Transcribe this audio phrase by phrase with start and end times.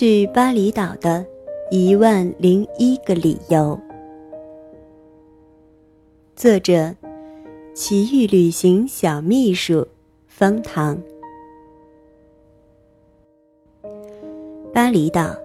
[0.00, 1.26] 去巴厘岛的
[1.70, 3.78] 一万零一个理由。
[6.34, 6.96] 作者：
[7.74, 9.86] 奇遇旅行小秘书
[10.26, 10.98] 方糖。
[14.72, 15.36] 巴厘岛，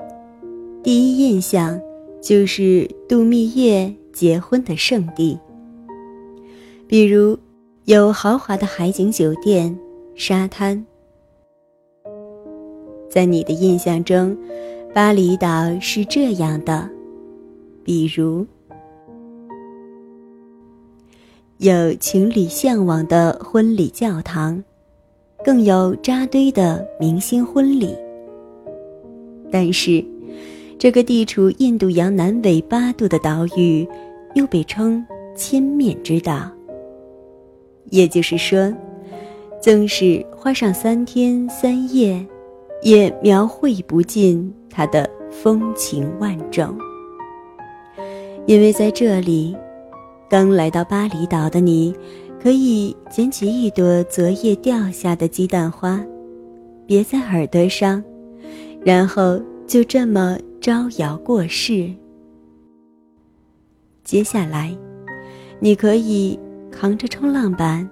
[0.81, 1.77] 第一印象
[2.21, 5.37] 就是度蜜月、结婚的圣地。
[6.87, 7.37] 比如，
[7.83, 9.77] 有豪华的海景酒店、
[10.15, 10.85] 沙滩。
[13.15, 14.35] 在你的印象中，
[14.93, 15.47] 巴厘岛
[15.79, 16.89] 是这样的，
[17.81, 18.45] 比如。
[21.59, 24.61] 有情侣向往的婚礼教堂，
[25.45, 27.95] 更有扎堆的明星婚礼。
[29.49, 30.03] 但是，
[30.77, 33.87] 这个地处印度洋南纬八度的岛屿，
[34.33, 35.01] 又被称
[35.37, 36.51] 千面之岛。
[37.91, 38.73] 也就是说，
[39.61, 42.21] 纵使花上三天三夜，
[42.85, 46.77] 也描绘不尽它的风情万种。
[48.45, 49.57] 因为在这里。
[50.27, 51.95] 刚来到巴厘岛的你，
[52.41, 56.03] 可以捡起一朵昨夜掉下的鸡蛋花，
[56.87, 58.03] 别在耳朵上，
[58.83, 61.87] 然后就这么招摇过市。
[64.03, 64.75] 接下来，
[65.59, 66.37] 你可以
[66.71, 67.87] 扛着冲浪板，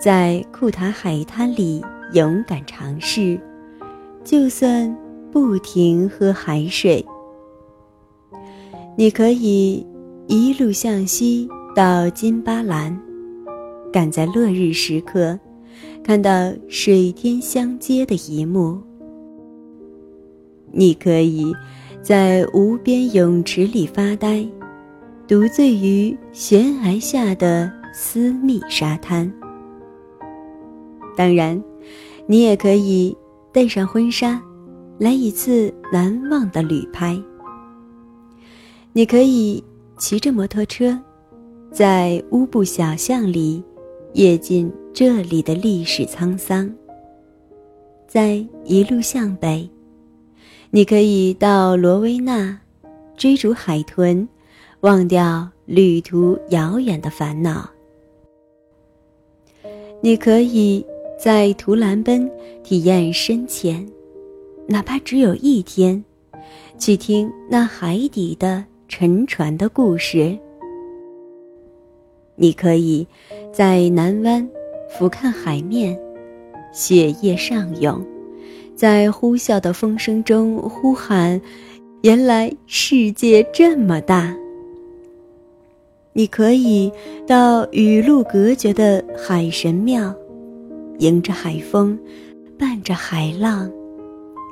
[0.00, 3.38] 在库塔海滩里勇敢尝试，
[4.24, 4.96] 就算
[5.30, 7.04] 不停喝海水。
[8.96, 9.86] 你可以
[10.26, 11.48] 一路向西。
[11.76, 12.96] 到金巴兰，
[13.92, 15.36] 赶在落日时刻，
[16.04, 18.80] 看到水天相接的一幕。
[20.70, 21.52] 你可以
[22.00, 24.46] 在无边泳池里发呆，
[25.26, 29.28] 独醉于悬崖下的私密沙滩。
[31.16, 31.60] 当然，
[32.28, 33.16] 你也可以
[33.54, 34.42] 带上婚纱，
[34.98, 37.16] 来一次难忘的旅拍。
[38.92, 39.62] 你可以
[39.96, 41.00] 骑着摩托车。
[41.70, 43.62] 在乌布小巷里，
[44.14, 46.68] 阅尽这里的历史沧桑。
[48.08, 49.70] 再一路向北，
[50.70, 52.60] 你可以到罗威纳，
[53.16, 54.28] 追逐海豚，
[54.80, 57.70] 忘掉旅途遥远的烦恼。
[60.00, 60.84] 你可以
[61.24, 62.30] 在图兰奔
[62.62, 63.88] 体验深潜，
[64.66, 66.04] 哪怕只有一天，
[66.78, 70.38] 去听那海底的沉船的故事。
[72.36, 73.06] 你可以
[73.50, 74.46] 在南湾
[74.90, 75.98] 俯瞰海面，
[76.74, 78.04] 血液上涌，
[78.76, 81.40] 在呼啸的风声中呼喊
[82.04, 84.36] ：“原来世界这么大！”
[86.12, 86.92] 你可以
[87.26, 90.14] 到与路隔绝的海神庙，
[90.98, 91.98] 迎着海风，
[92.58, 93.70] 伴着海浪，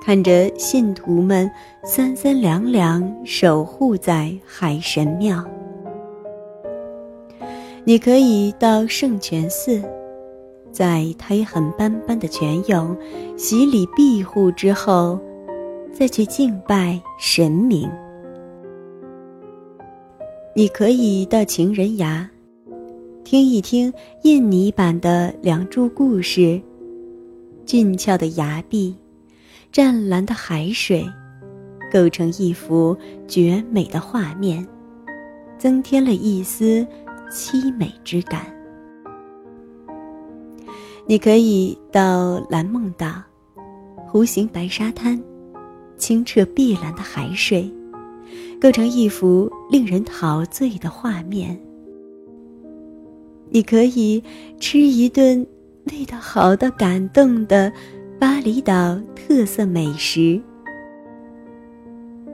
[0.05, 1.51] 看着信徒们
[1.85, 5.45] 三三两两守护在海神庙。
[7.85, 9.83] 你可以到圣泉寺，
[10.71, 12.97] 在苔痕斑斑的泉涌
[13.37, 15.19] 洗礼庇护之后，
[15.93, 17.91] 再去敬拜神明。
[20.55, 22.29] 你可以到情人崖，
[23.25, 23.93] 听一听
[24.25, 26.61] 印尼版的《梁祝》故事，
[27.65, 28.95] 俊俏的崖壁，
[29.71, 31.09] 湛蓝的海水，
[31.91, 32.97] 构成一幅
[33.27, 34.67] 绝美的画面，
[35.59, 36.87] 增添了一丝。
[37.35, 38.45] 凄美之感。
[41.07, 43.11] 你可以到蓝梦岛，
[44.07, 45.19] 弧形白沙滩，
[45.97, 47.73] 清澈碧蓝的海水，
[48.61, 51.59] 构成一幅令人陶醉的画面。
[53.53, 54.23] 你可以
[54.59, 55.47] 吃一顿
[55.93, 57.71] 味道好到感动的
[58.19, 60.41] 巴厘岛特色美食。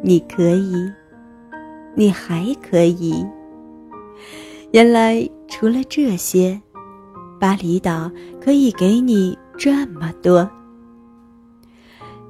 [0.01, 0.89] 你可以，
[1.97, 3.27] 你还可以。
[4.71, 6.61] 原来除了这些，
[7.41, 8.09] 巴厘岛
[8.41, 10.49] 可以给你这么多。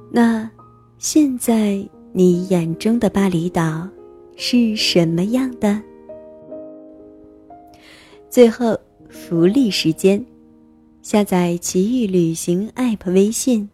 [0.09, 0.49] 那
[0.97, 3.87] 现在你眼中的巴厘岛
[4.35, 5.79] 是什么样的？
[8.31, 8.77] 最后
[9.09, 10.23] 福利时间，
[11.01, 13.67] 下载奇遇旅行 App 微信，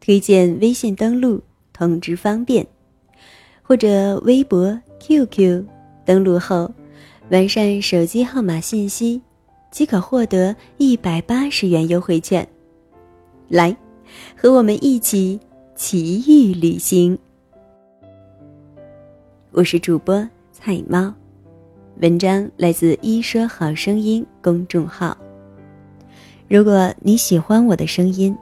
[0.00, 2.66] 推荐微信登录通知方便，
[3.62, 5.64] 或者微博、QQ
[6.04, 6.72] 登录后。
[7.30, 9.22] 完善手机号码信息，
[9.70, 12.44] 即可获得一百八十元优惠券。
[13.48, 13.76] 来，
[14.36, 15.38] 和我们一起
[15.76, 17.16] 奇遇旅行。
[19.52, 21.14] 我是主播菜猫，
[22.00, 25.14] 文章来自“一说好声音”公众号。
[26.48, 28.34] 如果你喜欢我的声音，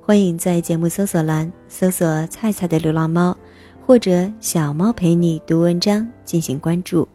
[0.00, 3.36] 欢迎在节目搜索栏搜索“菜菜的流浪猫”，
[3.84, 7.08] 或者小猫陪你读文章进行关注。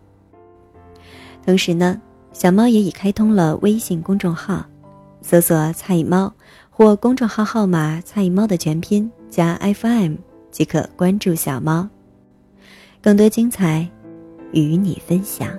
[1.45, 2.01] 同时呢，
[2.33, 4.65] 小猫也已开通了微信公众号，
[5.21, 6.33] 搜索“菜猫”
[6.69, 10.15] 或公众号号码“菜猫”的全拼加 FM
[10.51, 11.87] 即可关注小猫。
[13.01, 13.89] 更多精彩，
[14.51, 15.49] 与你分享。